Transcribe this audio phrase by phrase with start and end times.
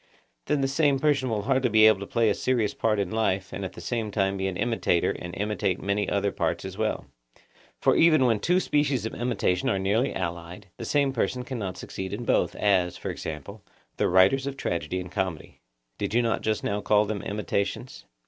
[0.47, 3.53] Then the same person will hardly be able to play a serious part in life,
[3.53, 6.75] and at the same time to be an imitator and imitate many other parts as
[6.75, 7.05] well;
[7.79, 12.13] for even when two species of imitation are nearly allied, the same persons cannot succeed
[12.13, 13.61] in both, as, for example,
[13.97, 18.05] the writers of tragedy and comedy—did you not just now call them imitations?